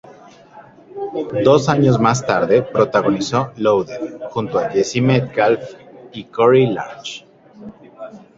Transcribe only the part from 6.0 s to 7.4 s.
y Corey Large.